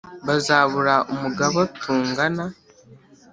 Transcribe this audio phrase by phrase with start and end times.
[0.27, 2.45] Bazabura umugaba tungana